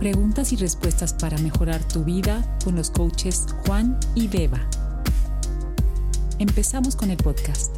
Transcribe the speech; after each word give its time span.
Preguntas 0.00 0.50
y 0.54 0.56
respuestas 0.56 1.12
para 1.12 1.36
mejorar 1.36 1.86
tu 1.86 2.04
vida 2.04 2.42
con 2.64 2.74
los 2.74 2.90
coaches 2.90 3.44
Juan 3.66 4.00
y 4.14 4.28
Beba. 4.28 4.66
Empezamos 6.38 6.96
con 6.96 7.10
el 7.10 7.18
podcast. 7.18 7.76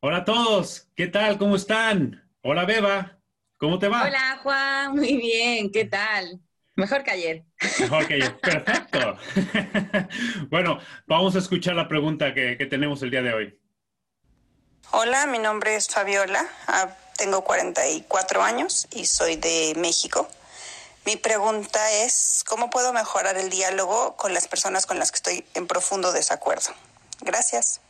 Hola 0.00 0.16
a 0.16 0.24
todos, 0.24 0.90
¿qué 0.96 1.06
tal? 1.06 1.38
¿Cómo 1.38 1.54
están? 1.54 2.28
Hola 2.40 2.64
Beba, 2.64 3.20
¿cómo 3.56 3.78
te 3.78 3.86
va? 3.86 4.02
Hola 4.02 4.40
Juan, 4.42 4.96
muy 4.96 5.16
bien, 5.18 5.70
¿qué 5.70 5.84
tal? 5.84 6.40
Mejor 6.74 7.04
que 7.04 7.12
ayer. 7.12 7.44
Mejor 7.78 8.08
que 8.08 8.14
ayer, 8.14 8.40
perfecto. 8.40 9.18
bueno, 10.50 10.80
vamos 11.06 11.36
a 11.36 11.38
escuchar 11.38 11.76
la 11.76 11.86
pregunta 11.86 12.34
que, 12.34 12.58
que 12.58 12.66
tenemos 12.66 13.04
el 13.04 13.12
día 13.12 13.22
de 13.22 13.32
hoy. 13.32 13.61
Hola, 14.90 15.26
mi 15.26 15.38
nombre 15.38 15.76
es 15.76 15.88
Fabiola, 15.88 16.46
ah, 16.66 16.88
tengo 17.16 17.44
44 17.44 18.42
años 18.42 18.88
y 18.90 19.06
soy 19.06 19.36
de 19.36 19.74
México. 19.76 20.28
Mi 21.04 21.16
pregunta 21.16 21.80
es, 22.04 22.44
¿cómo 22.46 22.70
puedo 22.70 22.92
mejorar 22.92 23.36
el 23.36 23.50
diálogo 23.50 24.16
con 24.16 24.34
las 24.34 24.48
personas 24.48 24.86
con 24.86 24.98
las 24.98 25.10
que 25.10 25.16
estoy 25.16 25.44
en 25.54 25.66
profundo 25.66 26.12
desacuerdo? 26.12 26.70
Gracias. 27.20 27.80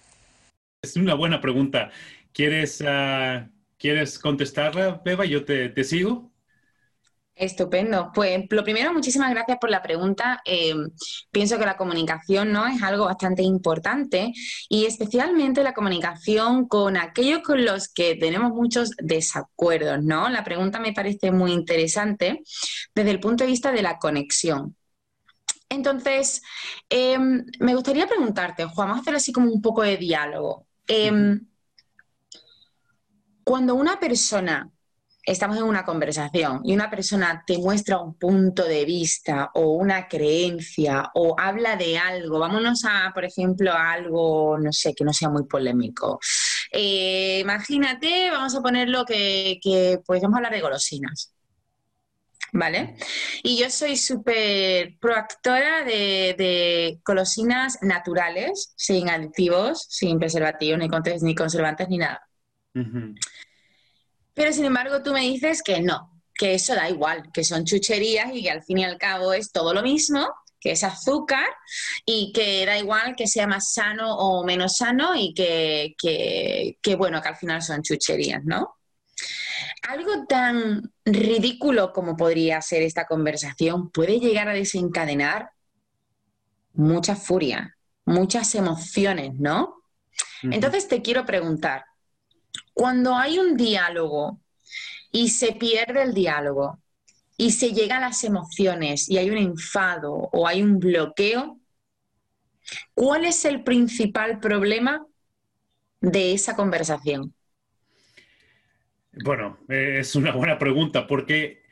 Es 0.83 0.97
una 0.97 1.15
buena 1.15 1.41
pregunta. 1.41 1.91
¿Quieres, 2.33 2.81
uh, 2.81 3.47
¿quieres 3.79 4.19
contestarla, 4.19 5.03
Beba? 5.05 5.25
Yo 5.27 5.45
te, 5.45 5.69
te 5.69 5.85
sigo. 5.85 6.32
Estupendo. 7.35 8.11
Pues 8.15 8.45
lo 8.51 8.63
primero, 8.63 8.93
muchísimas 8.93 9.31
gracias 9.31 9.59
por 9.59 9.71
la 9.71 9.83
pregunta. 9.83 10.43
Eh, 10.45 10.75
pienso 11.31 11.59
que 11.59 11.65
la 11.65 11.79
comunicación 11.79 12.53
¿no? 12.53 12.67
es 12.67 12.83
algo 12.83 13.07
bastante 13.07 13.43
importante 13.43 14.33
y 14.69 14.85
especialmente 14.85 15.63
la 15.63 15.73
comunicación 15.73 16.69
con 16.69 16.97
aquellos 16.97 17.43
con 17.43 17.65
los 17.65 17.89
que 17.89 18.17
tenemos 18.17 18.53
muchos 18.53 18.91
desacuerdos. 18.99 20.03
¿no? 20.03 20.29
La 20.29 20.45
pregunta 20.45 20.79
me 20.79 20.93
parece 20.93 21.33
muy 21.33 21.53
interesante 21.53 22.43
desde 22.95 23.11
el 23.11 23.21
punto 23.21 23.45
de 23.45 23.51
vista 23.51 23.73
de 23.73 23.83
la 23.83 23.99
conexión. 23.99 24.77
Entonces, 25.71 26.43
eh, 26.91 27.19
me 27.19 27.75
gustaría 27.75 28.07
preguntarte, 28.07 28.65
Juan, 28.67 28.89
vamos 28.89 28.99
a 28.99 29.01
hacer 29.01 29.15
así 29.15 29.33
como 29.33 29.51
un 29.51 29.63
poco 29.63 29.83
de 29.83 29.97
diálogo. 29.97 30.67
Eh, 30.87 31.39
cuando 33.43 33.75
una 33.75 33.99
persona 33.99 34.71
estamos 35.25 35.57
en 35.57 35.63
una 35.65 35.85
conversación 35.85 36.61
y 36.65 36.75
una 36.75 36.91
persona 36.91 37.45
te 37.47 37.59
muestra 37.59 37.99
un 37.99 38.15
punto 38.15 38.65
de 38.65 38.85
vista 38.85 39.51
o 39.55 39.73
una 39.73 40.09
creencia 40.09 41.11
o 41.15 41.37
habla 41.39 41.77
de 41.77 41.99
algo, 41.99 42.39
vámonos 42.39 42.85
a, 42.85 43.13
por 43.15 43.25
ejemplo, 43.25 43.73
a 43.73 43.93
algo, 43.93 44.59
no 44.59 44.73
sé, 44.73 44.95
que 44.95 45.05
no 45.05 45.13
sea 45.13 45.29
muy 45.29 45.45
polémico. 45.45 46.19
Eh, 46.73 47.41
imagínate, 47.41 48.31
vamos 48.31 48.55
a 48.55 48.63
ponerlo 48.63 49.05
que, 49.05 49.59
que 49.63 50.01
pues 50.05 50.21
vamos 50.23 50.37
a 50.37 50.39
hablar 50.39 50.53
de 50.55 50.61
golosinas. 50.61 51.35
¿Vale? 52.55 52.97
Y 53.43 53.57
yo 53.57 53.71
soy 53.71 53.97
súper 53.97 54.99
proactora 55.01 55.85
de, 55.85 56.35
de, 56.37 57.01
golosinas 57.03 57.79
naturales, 57.81 58.75
sin 58.77 59.09
aditivos, 59.09 59.87
sin 59.89 60.19
preservativos, 60.19 60.79
ni, 60.79 60.89
ni 61.23 61.35
conservantes, 61.35 61.89
ni 61.89 61.97
nada. 61.97 62.21
Uh-huh. 62.75 63.15
Pero 64.35 64.53
sin 64.53 64.65
embargo 64.65 65.03
tú 65.03 65.13
me 65.13 65.21
dices 65.21 65.63
que 65.63 65.81
no, 65.81 66.23
que 66.35 66.55
eso 66.55 66.75
da 66.75 66.89
igual, 66.89 67.31
que 67.33 67.45
son 67.45 67.65
chucherías 67.65 68.31
y 68.33 68.43
que 68.43 68.51
al 68.51 68.63
fin 68.63 68.79
y 68.79 68.85
al 68.85 68.99
cabo 68.99 69.33
es 69.33 69.53
todo 69.53 69.75
lo 69.75 69.83
mismo, 69.83 70.27
que 70.61 70.73
es 70.73 70.85
azúcar 70.85 71.47
y 72.07 72.33
que 72.33 72.65
da 72.65 72.79
igual 72.79 73.15
que 73.17 73.27
sea 73.27 73.47
más 73.47 73.73
sano 73.73 74.17
o 74.17 74.45
menos 74.45 74.77
sano 74.77 75.15
y 75.17 75.35
que, 75.35 75.95
que, 75.99 76.79
que 76.81 76.95
bueno, 76.95 77.21
que 77.21 77.29
al 77.29 77.37
final 77.37 77.63
son 77.63 77.83
chucherías, 77.83 78.45
¿no? 78.45 78.77
Algo 79.89 80.27
tan 80.29 80.93
ridículo 81.05 81.93
como 81.93 82.17
podría 82.17 82.63
ser 82.63 82.83
esta 82.83 83.07
conversación 83.07 83.91
puede 83.91 84.21
llegar 84.21 84.49
a 84.49 84.55
desencadenar 84.55 85.51
mucha 86.75 87.17
furia, 87.17 87.77
muchas 88.05 88.55
emociones, 88.55 89.35
¿no? 89.35 89.83
Entonces 90.43 90.89
te 90.89 91.03
quiero 91.03 91.25
preguntar, 91.25 91.85
cuando 92.75 93.15
hay 93.15 93.39
un 93.39 93.57
diálogo 93.57 94.41
y 95.11 95.29
se 95.29 95.53
pierde 95.53 96.03
el 96.03 96.15
diálogo 96.15 96.79
y 97.37 97.51
se 97.51 97.73
llega 97.73 97.99
a 97.99 98.01
las 98.01 98.25
emociones 98.25 99.09
y 99.09 99.19
hay 99.19 99.31
un 99.31 99.39
enfado 99.39 100.13
o 100.13 100.47
hay 100.47 100.63
un 100.63 100.79
bloqueo, 100.79 101.59
¿cuál 102.95 103.25
es 103.25 103.45
el 103.45 103.63
principal 103.63 104.41
problema 104.41 105.07
de 106.01 106.33
esa 106.33 106.57
conversación? 106.57 107.35
Bueno, 109.25 109.59
es 109.69 110.15
una 110.15 110.33
buena 110.33 110.59
pregunta 110.59 111.07
porque 111.07 111.63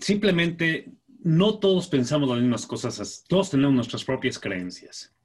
simplemente 0.00 0.92
no 1.22 1.58
todos 1.58 1.88
pensamos 1.88 2.28
las 2.28 2.38
mismas 2.38 2.66
cosas, 2.66 3.24
todos 3.28 3.50
tenemos 3.50 3.74
nuestras 3.74 4.04
propias 4.04 4.38
creencias. 4.38 5.15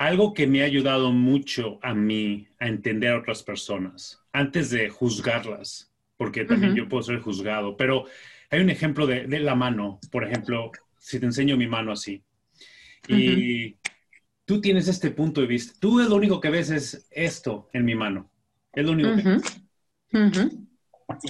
Algo 0.00 0.32
que 0.32 0.46
me 0.46 0.62
ha 0.62 0.64
ayudado 0.64 1.12
mucho 1.12 1.78
a 1.82 1.92
mí 1.92 2.48
a 2.58 2.68
entender 2.68 3.12
a 3.12 3.18
otras 3.18 3.42
personas, 3.42 4.18
antes 4.32 4.70
de 4.70 4.88
juzgarlas, 4.88 5.92
porque 6.16 6.46
también 6.46 6.72
uh 6.72 6.74
-huh. 6.74 6.78
yo 6.78 6.88
puedo 6.88 7.02
ser 7.02 7.20
juzgado, 7.20 7.76
pero 7.76 8.06
hay 8.48 8.60
un 8.60 8.70
ejemplo 8.70 9.06
de, 9.06 9.26
de, 9.26 9.40
la 9.40 9.54
mano, 9.54 10.00
por 10.10 10.24
ejemplo, 10.24 10.72
si 10.96 11.20
te 11.20 11.26
enseño 11.26 11.58
mi 11.58 11.66
mano 11.66 11.92
así, 11.92 12.24
y 13.08 13.12
uh 13.12 13.18
-huh. 13.18 13.76
tú 14.46 14.62
tienes 14.62 14.88
este 14.88 15.10
punto 15.10 15.42
de 15.42 15.46
vista, 15.46 15.78
tú 15.78 15.98
lo 15.98 16.16
único 16.16 16.40
que 16.40 16.48
ves 16.48 16.70
es 16.70 17.06
esto 17.10 17.68
en 17.74 17.84
mi 17.84 17.94
mano, 17.94 18.30
es 18.72 18.86
lo 18.86 18.92
único 18.92 19.10
uh 19.10 19.16
-huh. 19.16 19.42
que 20.08 20.18
ves. 20.18 20.56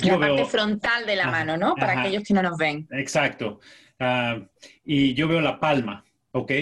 La 0.05 0.17
parte 0.17 0.45
frontal 0.45 1.07
de 1.07 1.17
la 1.17 1.25
ajá, 1.25 1.33
mano, 1.33 1.57
¿no? 1.57 1.75
Para 1.75 1.95
ajá, 1.95 2.03
aquellos 2.03 2.23
que 2.23 2.35
no 2.35 2.43
nos 2.43 2.57
ven. 2.57 2.87
Exacto. 2.93 3.59
Uh, 3.99 4.47
y 4.85 5.13
yo 5.15 5.27
veo 5.27 5.41
la 5.41 5.59
palma, 5.59 6.05
¿ok? 6.31 6.53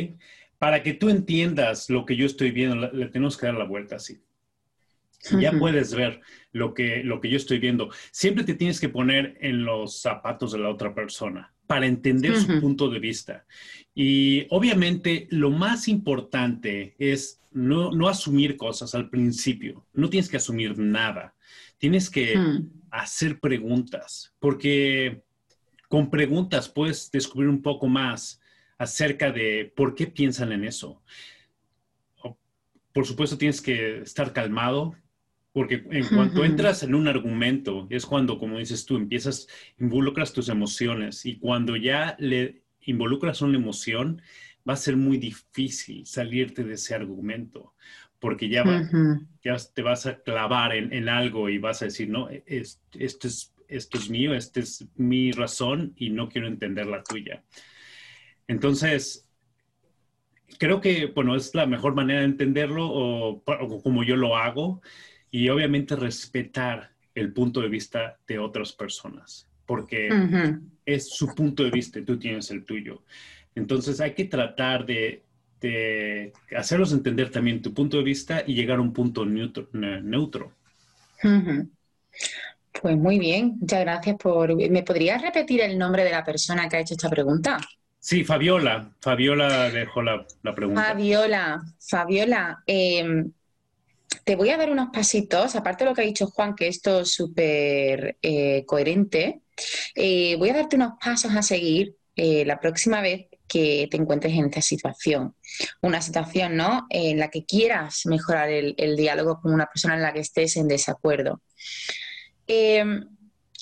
Para 0.59 0.83
que 0.83 0.95
tú 0.95 1.09
entiendas 1.09 1.89
lo 1.89 2.05
que 2.05 2.17
yo 2.17 2.27
estoy 2.27 2.51
viendo, 2.51 2.91
le 2.91 3.07
tenemos 3.07 3.37
que 3.37 3.47
dar 3.47 3.55
la 3.55 3.65
vuelta 3.65 3.97
así. 3.97 4.21
Ya 5.41 5.53
puedes 5.53 5.95
ver 5.95 6.21
lo 6.53 6.75
que, 6.75 7.03
lo 7.03 7.21
que 7.21 7.29
yo 7.29 7.37
estoy 7.37 7.59
viendo. 7.59 7.91
Siempre 8.13 8.45
te 8.45 8.55
tienes 8.55 8.81
que 8.81 8.89
poner 8.89 9.37
en 9.41 9.65
los 9.65 10.01
zapatos 10.01 10.53
de 10.53 10.59
la 10.59 10.69
otra 10.69 10.95
persona 10.95 11.53
para 11.67 11.87
entender 11.87 12.37
su 12.37 12.61
punto 12.61 12.89
de 12.89 12.99
vista. 12.99 13.45
Y 13.95 14.47
obviamente 14.51 15.27
lo 15.31 15.51
más 15.51 15.89
importante 15.89 16.95
es 16.99 17.41
no, 17.51 17.91
no, 17.91 18.09
asumir 18.09 18.57
cosas 18.57 18.95
al 18.95 19.11
principio. 19.11 19.87
No 19.93 20.09
tienes 20.09 20.29
que 20.29 20.37
asumir 20.37 20.79
nada. 20.79 21.35
Tienes 21.79 22.09
que 22.09 22.35
hacer 22.91 23.39
preguntas, 23.41 24.35
porque 24.39 25.23
con 25.89 26.11
preguntas 26.11 26.69
puedes 26.69 27.11
descubrir 27.11 27.49
un 27.49 27.63
poco 27.63 27.87
más 27.87 28.41
acerca 28.79 29.33
de 29.33 29.71
por 29.77 29.95
qué 29.95 30.07
piensan 30.07 30.53
en 30.53 30.65
eso. 30.65 31.03
Por 32.93 33.07
supuesto, 33.07 33.37
tienes 33.37 33.61
que 33.61 33.99
estar 33.99 34.33
calmado, 34.33 34.97
porque 35.53 35.85
en 35.91 36.07
cuanto 36.07 36.45
entras 36.45 36.83
en 36.83 36.95
un 36.95 37.09
argumento, 37.09 37.87
es 37.91 38.07
cuando, 38.07 38.39
como 38.39 38.59
dices 38.59 38.87
tú, 38.87 38.97
empiezas, 38.97 39.49
involucras 39.79 40.33
tus 40.33 40.49
emociones 40.49 41.27
y 41.27 41.37
cuando 41.37 41.77
ya 41.77 42.17
le 42.19 42.63
involucras 42.83 43.43
una 43.43 43.59
emoción, 43.59 44.23
va 44.69 44.75
a 44.75 44.77
ser 44.77 44.97
muy 44.97 45.19
difícil 45.19 46.07
salirte 46.07 46.65
de 46.65 46.75
ese 46.75 46.95
argumento, 46.95 47.75
porque 48.19 48.49
ya, 48.49 48.63
va, 48.63 48.81
uh 48.81 48.85
-huh. 48.85 49.27
ya 49.43 49.57
te 49.75 49.83
vas 49.83 50.07
a 50.07 50.21
clavar 50.23 50.75
en, 50.75 50.93
en, 50.93 51.09
algo 51.09 51.49
y 51.49 51.59
vas 51.59 51.83
a 51.83 51.87
decir, 51.87 52.09
no, 52.09 52.29
es, 52.47 52.81
esto, 52.99 53.29
es, 53.29 53.55
esto 53.69 53.99
es 53.99 54.11
mío, 54.11 54.35
esta 54.35 54.61
es 54.61 54.87
mi 54.97 55.33
razón 55.33 55.93
y 55.97 56.11
no 56.11 56.29
quiero 56.29 56.47
entender 56.47 56.87
la 56.87 57.03
tuya. 57.03 57.43
Entonces, 58.49 59.29
creo 60.59 60.81
que, 60.81 61.07
bueno, 61.07 61.37
es 61.37 61.55
la 61.55 61.67
mejor 61.67 61.95
manera 61.95 62.21
de 62.21 62.27
entenderlo 62.27 62.87
o, 62.89 63.43
o, 63.45 63.83
como 63.83 64.03
yo 64.03 64.17
lo 64.17 64.37
hago 64.37 64.81
y 65.31 65.49
obviamente 65.51 65.95
respetar 65.97 66.91
el 67.15 67.33
punto 67.33 67.61
de 67.61 67.69
vista 67.69 68.19
de 68.27 68.39
otras 68.39 68.73
personas, 68.73 69.49
porque 69.67 70.09
uh 70.11 70.15
-huh. 70.15 70.61
es 70.87 71.11
su 71.11 71.35
punto 71.35 71.63
de 71.63 71.71
vista 71.71 71.99
y 71.99 72.05
tú 72.05 72.19
tienes 72.19 72.51
el 72.51 72.65
tuyo. 72.65 73.03
Entonces 73.55 74.01
hay 74.01 74.15
que 74.15 74.25
tratar 74.25 74.87
de, 74.87 75.25
de, 75.61 76.33
hacerlos 76.57 76.93
entender 76.93 77.31
también 77.31 77.61
tu 77.61 77.75
punto 77.75 77.99
de 77.99 78.05
vista 78.05 78.45
y 78.47 78.55
llegar 78.55 78.79
a 78.79 78.83
un 78.83 78.93
punto 78.93 79.27
neutro. 79.27 79.69
neutro. 79.73 80.53
Uh 81.23 81.29
-huh. 81.29 81.69
Pues 82.81 82.97
muy 82.97 83.19
bien, 83.19 83.57
muchas 83.61 83.81
gracias 83.81 84.17
por... 84.17 84.55
¿Me 84.71 84.83
podrías 84.85 85.21
repetir 85.21 85.61
el 85.61 85.77
nombre 85.77 86.05
de 86.05 86.13
la 86.13 86.25
persona 86.25 86.69
que 86.69 86.77
ha 86.77 86.81
hecho 86.81 86.95
esta 86.95 87.11
pregunta? 87.11 87.59
Sí, 88.01 88.25
Fabiola. 88.25 88.93
Fabiola 89.01 89.71
dejó 89.71 90.03
la, 90.03 90.25
la 90.43 90.55
pregunta. 90.55 90.83
Fabiola, 90.83 91.61
Fabiola, 91.81 92.63
eh, 92.67 93.25
te 94.25 94.37
voy 94.37 94.51
a 94.51 94.57
dar 94.57 94.71
unos 94.71 94.89
pasitos, 94.93 95.57
aparte 95.57 95.85
de 95.85 95.91
lo 95.91 95.95
que 95.95 96.03
ha 96.03 96.07
dicho 96.07 96.27
Juan, 96.27 96.55
que 96.55 96.69
esto 96.69 97.01
es 97.01 97.13
súper 97.13 98.19
eh, 98.23 98.65
coherente, 98.67 99.43
eh, 99.95 100.37
voy 100.37 100.51
a 100.51 100.55
darte 100.55 100.77
unos 100.77 100.93
pasos 101.03 101.35
a 101.35 101.43
seguir 101.43 101.95
eh, 102.15 102.45
la 102.45 102.61
próxima 102.61 103.01
vez 103.01 103.27
que 103.47 103.89
te 103.91 103.97
encuentres 103.97 104.35
en 104.35 104.47
esta 104.47 104.61
situación. 104.61 105.35
Una 105.81 106.03
situación 106.03 106.57
¿no? 106.57 106.87
en 106.91 107.19
la 107.19 107.31
que 107.31 107.47
quieras 107.47 108.05
mejorar 108.05 108.51
el, 108.51 108.97
diálogo 108.97 109.41
con 109.41 109.55
una 109.55 109.67
persona 109.67 109.95
en 109.95 110.03
la 110.03 110.13
que 110.13 110.21
estés 110.21 110.57
en 110.57 110.69
desacuerdo. 110.69 111.41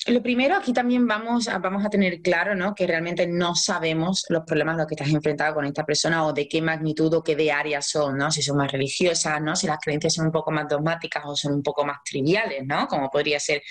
Lo 0.09 0.23
primero, 0.23 0.55
aquí 0.55 0.73
también 0.73 1.05
vamos 1.09 1.49
a, 1.49 1.59
vamos 1.59 1.85
a 1.85 1.91
tener 1.91 2.23
claro 2.23 2.55
¿no? 2.55 2.77
que 2.77 2.87
realmente 2.87 3.27
no 3.27 3.57
sabemos 3.57 4.25
los 4.29 4.45
problemas 4.45 4.77
a 4.77 4.79
los 4.79 4.87
que 4.87 4.95
estás 4.95 5.09
enfrentado 5.09 5.55
con 5.55 5.65
esta 5.65 5.85
persona 5.85 6.25
o 6.25 6.33
de 6.33 6.49
qué 6.49 6.63
magnitud 6.63 7.13
o 7.13 7.25
qué 7.25 7.35
de 7.35 7.51
áreas 7.51 7.89
son, 7.89 8.17
¿no? 8.17 8.31
si 8.31 8.41
son 8.41 8.57
más 8.57 8.71
religiosas, 8.71 9.41
¿no? 9.43 9.57
si 9.57 9.67
las 9.67 9.79
creencias 9.81 10.15
son 10.15 10.27
un 10.27 10.33
poco 10.33 10.53
más 10.53 10.69
dogmáticas 10.69 11.25
o 11.27 11.35
son 11.35 11.55
un 11.55 11.63
poco 11.63 11.85
más 11.85 11.99
triviales, 12.05 12.65
¿no? 12.65 12.87
como 12.87 13.11
podría 13.11 13.41
ser 13.41 13.63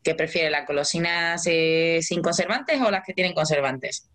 que 0.00 0.14
prefiere 0.14 0.48
las 0.48 0.64
golosinas 0.64 1.42
eh, 1.46 1.98
sin 2.02 2.22
conservantes 2.22 2.80
o 2.80 2.88
las 2.88 3.02
que 3.04 3.12
tienen 3.12 3.34
conservantes. 3.34 4.08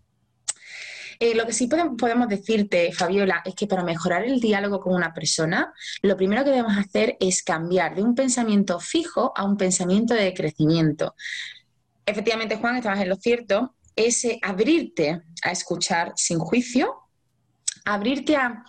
Eh, 1.18 1.34
lo 1.34 1.46
que 1.46 1.52
sí 1.52 1.68
podemos 1.98 2.28
decirte, 2.28 2.92
Fabiola, 2.92 3.42
es 3.44 3.54
que 3.54 3.66
para 3.66 3.82
mejorar 3.82 4.24
el 4.24 4.40
diálogo 4.40 4.80
con 4.80 4.94
una 4.94 5.14
persona, 5.14 5.72
lo 6.02 6.16
primero 6.16 6.44
que 6.44 6.50
debemos 6.50 6.76
hacer 6.76 7.16
es 7.20 7.42
cambiar 7.42 7.94
de 7.94 8.02
un 8.02 8.14
pensamiento 8.14 8.80
fijo 8.80 9.32
a 9.34 9.44
un 9.44 9.56
pensamiento 9.56 10.14
de 10.14 10.34
crecimiento 10.34 11.14
efectivamente, 12.06 12.56
Juan, 12.56 12.76
estabas 12.76 13.00
en 13.00 13.08
lo 13.08 13.16
cierto, 13.16 13.74
es 13.94 14.26
abrirte 14.42 15.22
a 15.42 15.50
escuchar 15.50 16.12
sin 16.16 16.38
juicio, 16.38 16.94
abrirte 17.84 18.36
a... 18.36 18.64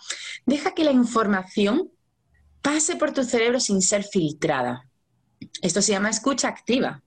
Deja 0.46 0.74
que 0.74 0.84
la 0.84 0.92
información 0.92 1.90
pase 2.62 2.96
por 2.96 3.12
tu 3.12 3.24
cerebro 3.24 3.60
sin 3.60 3.80
ser 3.80 4.04
filtrada. 4.04 4.84
Esto 5.62 5.82
se 5.82 5.92
llama 5.92 6.10
escucha 6.10 6.48
activa. 6.48 7.02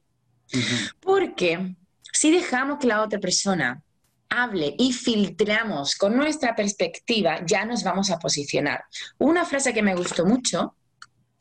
Porque 0.99 1.75
si 2.11 2.31
dejamos 2.31 2.79
que 2.79 2.87
la 2.87 3.01
otra 3.01 3.19
persona 3.19 3.81
hable 4.29 4.75
y 4.77 4.93
filtramos 4.93 5.95
con 5.95 6.15
nuestra 6.15 6.55
perspectiva, 6.55 7.45
ya 7.45 7.65
nos 7.65 7.83
vamos 7.83 8.09
a 8.11 8.19
posicionar. 8.19 8.83
Una 9.17 9.45
frase 9.45 9.73
que 9.73 9.81
me 9.81 9.95
gustó 9.95 10.25
mucho, 10.25 10.75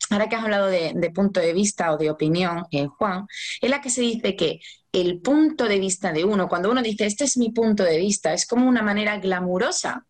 ahora 0.09 0.27
que 0.27 0.35
has 0.35 0.43
hablado 0.43 0.67
de, 0.67 1.11
punto 1.13 1.39
de 1.39 1.53
vista 1.53 1.91
o 1.93 1.97
de 1.97 2.09
opinión, 2.09 2.65
eh, 2.71 2.87
Juan, 2.87 3.25
es 3.61 3.69
la 3.69 3.81
que 3.81 3.89
se 3.89 4.01
dice 4.01 4.35
que 4.35 4.59
el 4.91 5.21
punto 5.21 5.65
de 5.65 5.79
vista 5.79 6.11
de 6.11 6.25
uno, 6.25 6.49
cuando 6.49 6.69
uno 6.69 6.81
dice, 6.81 7.05
este 7.05 7.23
es 7.23 7.37
mi 7.37 7.51
punto 7.51 7.83
de 7.83 7.97
vista, 7.97 8.33
es 8.33 8.45
como 8.45 8.67
una 8.67 8.81
manera 8.81 9.17
glamurosa 9.17 10.05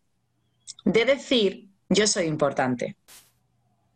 de 0.84 1.04
decir, 1.04 1.68
yo 1.88 2.06
soy 2.06 2.26
importante. 2.26 2.96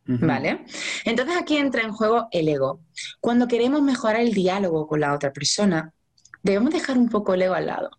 ¿Vale? 0.08 0.64
Entonces 1.04 1.36
aquí 1.36 1.56
entra 1.56 1.82
en 1.82 1.90
juego 1.90 2.28
el 2.30 2.48
ego. 2.48 2.80
Cuando 3.20 3.48
queremos 3.48 3.82
mejorar 3.82 4.20
el 4.20 4.32
diálogo 4.32 4.86
con 4.86 5.00
la 5.00 5.12
otra 5.12 5.32
persona, 5.32 5.92
debemos 6.44 6.72
dejar 6.72 6.96
un 6.96 7.08
poco 7.08 7.34
el 7.34 7.42
ego 7.42 7.54
al 7.54 7.66
lado. 7.66 7.90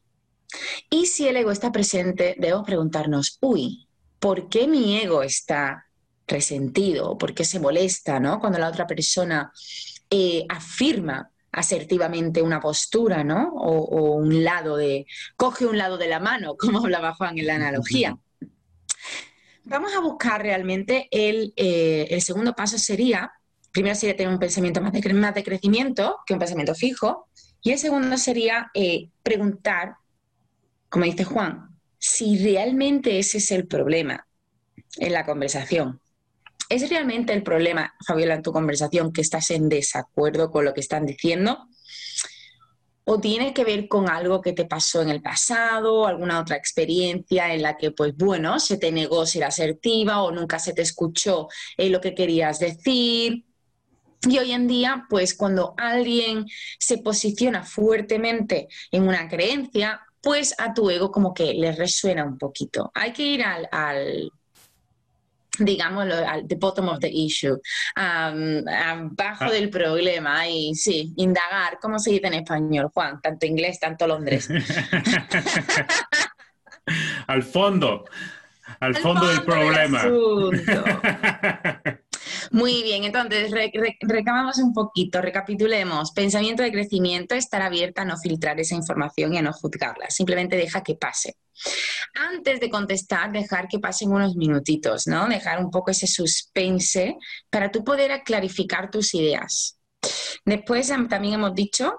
Y 0.90 1.08
si 1.08 1.28
el 1.28 1.36
ego 1.36 1.52
está 1.52 1.74
presente, 1.74 2.36
debemos 2.40 2.66
preguntarnos, 2.66 3.38
uy, 3.42 3.90
¿por 4.20 4.48
qué 4.48 4.70
mi 4.70 4.98
ego 4.98 5.22
está 5.22 5.86
resentido? 6.28 7.18
¿Por 7.18 7.34
qué 7.34 7.44
se 7.44 7.60
molesta 7.60 8.22
¿no? 8.22 8.40
cuando 8.40 8.58
la 8.58 8.70
otra 8.70 8.88
persona 8.88 9.52
eh, 10.10 10.46
afirma 10.48 11.30
asertivamente 11.58 12.44
una 12.44 12.60
postura, 12.60 13.24
¿no? 13.24 13.50
O, 13.56 14.14
un 14.14 14.44
lado 14.44 14.78
de, 14.78 15.08
coge 15.36 15.66
un 15.66 15.78
lado 15.78 15.98
de 15.98 16.08
la 16.08 16.20
mano, 16.20 16.56
como 16.60 16.80
hablaba 16.80 17.16
Juan 17.16 17.38
en 17.40 17.48
la 17.48 17.56
analogía. 17.56 18.16
Vamos 19.64 19.94
a 19.96 20.00
buscar 20.00 20.42
realmente 20.42 21.08
el, 21.12 21.54
eh, 21.56 22.08
el 22.12 22.22
segundo 22.22 22.54
paso 22.54 22.78
sería, 22.78 23.32
primero 23.72 23.96
sería 23.96 24.16
tener 24.16 24.32
un 24.32 24.40
pensamiento 24.40 24.82
más 24.82 24.94
de, 24.94 25.14
más 25.14 25.34
de 25.34 25.44
crecimiento 25.44 26.20
que 26.26 26.34
un 26.34 26.40
pensamiento 26.40 26.76
fijo, 26.76 27.28
y 27.62 27.72
el 27.72 27.80
segundo 27.80 28.18
sería 28.18 28.70
eh, 28.76 29.10
preguntar, 29.24 29.96
como 30.90 31.06
dice 31.06 31.24
Juan, 31.24 31.76
si 31.98 32.38
realmente 32.38 33.18
ese 33.18 33.40
es 33.40 33.52
el 33.52 33.68
problema 33.68 34.28
en 35.00 35.12
la 35.12 35.26
conversación. 35.26 36.00
¿Es 36.70 36.90
realmente 36.90 37.34
el 37.34 37.44
problema, 37.44 37.94
Fabiola, 38.06 38.36
en 38.36 38.42
tu 38.42 38.52
conversación 38.52 39.14
que 39.14 39.22
estás 39.22 39.52
en 39.52 39.70
desacuerdo 39.70 40.52
con 40.52 40.66
lo 40.66 40.74
que 40.74 40.82
están 40.82 41.06
diciendo? 41.06 41.68
¿O 43.06 43.22
tiene 43.22 43.54
que 43.54 43.64
ver 43.64 43.88
con 43.88 44.10
algo 44.10 44.42
que 44.42 44.52
te 44.52 44.66
pasó 44.66 45.02
en 45.02 45.08
el 45.08 45.22
pasado, 45.22 46.06
alguna 46.06 46.42
otra 46.42 46.58
experiencia 46.58 47.54
en 47.54 47.62
la 47.62 47.78
que, 47.78 47.92
pues 47.92 48.14
bueno, 48.18 48.60
se 48.60 48.78
te 48.78 48.92
negó 48.92 49.26
ser 49.26 49.46
asertiva 49.46 50.24
o 50.24 50.32
nunca 50.32 50.60
se 50.60 50.74
te 50.74 50.82
escuchó 50.82 51.48
en 51.78 51.94
lo 51.94 52.02
que 52.02 52.14
querías 52.14 52.60
decir? 52.60 53.46
Y 54.28 54.38
hoy 54.40 54.52
en 54.52 54.68
día, 54.68 55.06
pues 55.10 55.36
cuando 55.36 55.74
alguien 55.78 56.46
se 56.80 56.98
posiciona 56.98 57.64
fuertemente 57.64 58.68
en 58.92 59.08
una 59.08 59.30
creencia, 59.30 60.02
pues 60.22 60.54
a 60.58 60.74
tu 60.74 60.90
ego 60.90 61.10
como 61.10 61.34
que 61.34 61.54
le 61.54 61.72
resuena 61.72 62.26
un 62.26 62.38
poquito. 62.38 62.92
Hay 62.94 63.14
que 63.14 63.24
ir 63.24 63.44
al 63.44 64.32
digámoslo, 65.60 66.16
al 66.16 66.48
the 66.48 66.56
bottom 66.56 66.90
of 66.90 67.00
the 67.00 67.10
issue, 67.10 67.58
abajo 67.96 69.46
ah. 69.46 69.52
del 69.52 69.70
problema 69.70 70.48
y 70.48 70.74
sí, 70.76 71.14
indagar, 71.18 71.80
¿cómo 71.82 72.00
se 72.00 72.12
dice 72.12 72.28
en 72.28 72.36
español, 72.36 72.90
Juan? 72.94 73.20
Tanto 73.22 73.46
inglés, 73.46 73.80
tanto 73.80 74.08
Londres. 74.08 74.50
al 77.28 77.44
fondo, 77.44 78.06
al, 78.80 78.96
fondo, 78.96 79.28
del 79.28 79.44
problema. 79.44 80.04
Muy 82.58 82.82
bien, 82.82 83.04
entonces 83.04 83.52
recabamos 84.02 84.58
un 84.58 84.74
poquito, 84.74 85.22
recapitulemos. 85.22 86.12
Pensamiento 86.12 86.64
de 86.64 86.72
crecimiento, 86.72 87.36
estar 87.36 87.62
abierta 87.62 88.02
a 88.02 88.06
no 88.06 88.18
filtrar 88.18 88.60
esa 88.60 88.74
información 88.74 89.32
y 89.36 89.38
a 89.38 89.44
no 89.44 89.54
juzgarla, 89.54 90.10
simplemente 90.10 90.58
deja 90.58 90.82
que 90.82 90.96
pase. 90.96 91.38
Antes 92.16 92.60
de 92.60 92.72
contestar, 92.72 93.32
dejar 93.32 93.68
que 93.68 93.78
pasen 93.78 94.12
unos 94.12 94.36
minutitos, 94.36 95.06
¿no? 95.06 95.28
Dejar 95.28 95.64
un 95.64 95.70
poco 95.70 95.92
ese 95.92 96.08
suspense 96.08 97.18
para 97.52 97.70
tú 97.70 97.84
poder 97.84 98.24
clarificar 98.26 98.90
tus 98.90 99.14
ideas. 99.14 99.78
Después 100.44 100.88
también 100.88 101.36
hemos 101.36 101.54
dicho 101.54 101.94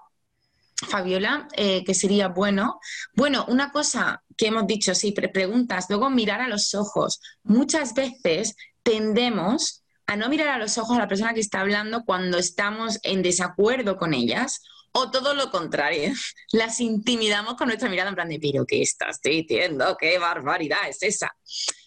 Fabiola, 0.88 1.46
eh, 1.56 1.84
que 1.84 1.94
sería 1.94 2.26
bueno. 2.26 2.80
Bueno, 3.14 3.44
una 3.46 3.70
cosa 3.70 4.24
que 4.36 4.48
hemos 4.48 4.66
dicho, 4.66 4.92
sí, 4.96 5.12
preguntas, 5.12 5.86
luego 5.88 6.10
mirar 6.10 6.40
a 6.40 6.48
los 6.48 6.74
ojos. 6.74 7.20
Muchas 7.44 7.94
veces 7.94 8.56
tendemos 8.82 9.84
a 10.08 10.16
no 10.16 10.28
mirar 10.30 10.48
a 10.48 10.58
los 10.58 10.78
ojos 10.78 10.96
a 10.96 11.00
la 11.00 11.08
persona 11.08 11.34
que 11.34 11.40
está 11.40 11.60
hablando 11.60 12.04
cuando 12.04 12.38
estamos 12.38 12.98
en 13.02 13.22
desacuerdo 13.22 13.98
con 13.98 14.14
ellas 14.14 14.62
o 14.92 15.10
todo 15.10 15.34
lo 15.34 15.50
contrario, 15.50 16.12
las 16.52 16.80
intimidamos 16.80 17.54
con 17.54 17.68
nuestra 17.68 17.90
mirada 17.90 18.08
en 18.08 18.14
plan 18.14 18.28
de, 18.28 18.38
pero 18.40 18.64
¿qué 18.64 18.80
estás 18.80 19.20
diciendo? 19.22 19.96
¿Qué 20.00 20.18
barbaridad 20.18 20.88
es 20.88 21.02
esa? 21.02 21.36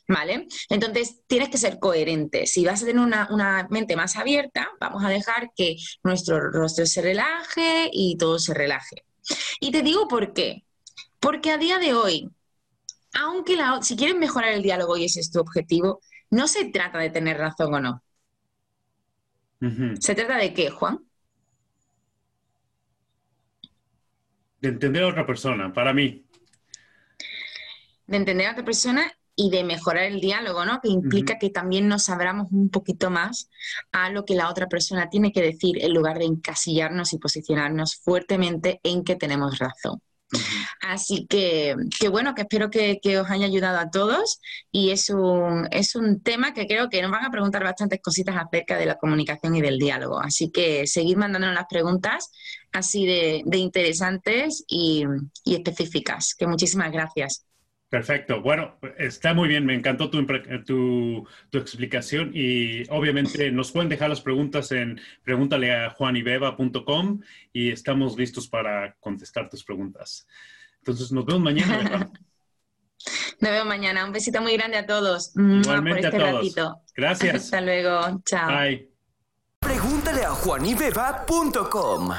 ¿Vale? 0.08 0.48
Entonces, 0.70 1.22
tienes 1.26 1.50
que 1.50 1.58
ser 1.58 1.80
coherente. 1.80 2.46
Si 2.46 2.64
vas 2.64 2.84
a 2.84 2.86
tener 2.86 3.02
una, 3.02 3.68
mente 3.72 3.96
más 3.96 4.16
abierta, 4.16 4.70
vamos 4.80 5.04
a 5.04 5.10
dejar 5.10 5.52
que 5.56 5.78
nuestro 6.04 6.52
rostro 6.52 6.86
se 6.86 7.02
relaje 7.02 7.90
y 7.92 8.18
todo 8.18 8.38
se 8.38 8.54
relaje. 8.54 9.04
Y 9.60 9.72
te 9.72 9.82
digo 9.82 10.08
por 10.08 10.34
qué. 10.34 10.64
Porque 11.20 11.50
a 11.52 11.58
día 11.58 11.80
de 11.80 11.94
hoy, 11.94 12.30
aunque 13.14 13.58
si 13.82 13.96
quieres 13.96 14.16
mejorar 14.16 14.52
el 14.52 14.62
diálogo 14.62 14.98
y 14.98 15.06
ese 15.06 15.22
es 15.22 15.32
tu 15.32 15.40
objetivo, 15.40 16.02
no 16.30 16.48
se 16.48 16.66
trata 16.66 17.00
de 17.00 17.10
tener 17.10 17.38
razón 17.38 17.74
o 17.74 17.80
no. 17.80 18.04
¿Se 20.00 20.16
trata 20.16 20.38
de 20.38 20.54
qué, 20.54 20.72
Juan? 20.72 21.00
De 24.60 24.70
entender 24.70 25.04
a 25.04 25.08
otra 25.08 25.26
persona, 25.26 25.72
para 25.72 25.94
mí. 25.94 26.26
De 28.08 28.18
entender 28.18 28.48
a 28.48 28.52
otra 28.52 28.66
persona 28.66 29.12
y 29.36 29.50
de 29.52 29.64
mejorar 29.64 30.06
el 30.06 30.20
diálogo, 30.20 30.66
¿no? 30.66 30.82
Que 30.82 30.90
implica 30.90 31.38
que 31.38 31.50
también 31.50 31.88
nos 31.88 32.10
abramos 32.10 32.52
un 32.52 32.70
poquito 32.70 33.10
más 33.10 33.50
a 33.92 34.10
lo 34.10 34.26
que 34.26 34.36
la 34.36 34.50
otra 34.50 34.68
persona 34.68 35.10
tiene 35.10 35.32
que 35.32 35.42
decir 35.42 35.84
en 35.84 35.94
lugar 35.94 36.18
de 36.18 36.26
encasillarnos 36.26 37.14
y 37.14 37.20
posicionarnos 37.20 37.96
fuertemente 37.96 38.80
en 38.84 39.04
que 39.04 39.16
tenemos 39.16 39.60
razón. 39.60 40.02
Así 40.82 41.28
que, 41.28 41.76
que, 42.00 42.10
bueno, 42.10 42.34
que 42.36 42.44
espero 42.44 42.70
que, 42.70 43.00
os 43.20 43.30
haya 43.30 43.46
ayudado 43.46 43.80
a 43.80 43.90
todos 43.90 44.40
y 44.72 44.92
es 44.92 45.10
un, 45.10 45.68
es 45.72 45.96
un 45.96 46.22
tema 46.22 46.54
que 46.54 46.68
creo 46.68 46.90
que 46.90 47.02
nos 47.02 47.12
van 47.12 47.26
a 47.26 47.32
preguntar 47.32 47.64
bastantes 47.64 48.00
cositas 48.02 48.36
acerca 48.36 48.78
de 48.78 48.86
la 48.86 48.96
comunicación 48.96 49.56
y 49.56 49.62
del 49.62 49.78
diálogo. 49.78 50.20
Así 50.20 50.52
que 50.52 50.88
seguid 50.88 51.18
mandándonos 51.18 51.56
las 51.56 51.68
preguntas 51.70 52.32
así 52.72 53.06
de, 53.06 53.44
interesantes 53.58 54.64
y, 54.68 55.04
y 55.44 55.56
específicas. 55.56 56.34
Que 56.36 56.48
muchísimas 56.48 56.92
gracias. 56.92 57.46
Perfecto. 57.92 58.42
Bueno, 58.42 58.78
está 58.98 59.34
muy 59.34 59.50
bien. 59.50 59.66
Me 59.66 59.76
encantó 59.76 60.10
tu, 60.10 60.26
tu, 60.66 61.58
explicación 61.58 62.32
y 62.34 62.90
obviamente 62.90 63.52
nos 63.52 63.74
pueden 63.74 63.90
dejar 63.90 64.08
las 64.10 64.22
preguntas 64.22 64.72
en 64.72 65.02
pregúntale 65.26 65.74
a 65.76 65.90
juanibeba.com 65.90 67.20
y 67.52 67.70
estamos 67.70 68.18
listos 68.18 68.48
para 68.48 68.96
contestar 69.02 69.50
tus 69.50 69.66
preguntas. 69.66 70.26
Entonces, 70.78 71.12
nos 71.12 71.26
vemos 71.26 71.42
mañana. 71.42 72.10
nos 73.42 73.52
vemos 73.52 73.68
mañana. 73.68 74.06
Un 74.06 74.14
besito 74.14 74.42
muy 74.42 74.54
grande 74.54 74.78
a 74.78 74.86
todos. 74.86 75.34
Igualmente 75.36 76.08
a 76.08 76.10
este 76.12 76.54
todos. 76.54 76.78
Gracias. 76.96 77.36
Hasta 77.36 77.60
luego. 77.60 78.22
Chao. 78.24 78.58
Bye. 78.58 78.90
Pregúntale 79.60 80.24
a 80.24 80.30
juanibeba.com. 80.30 82.12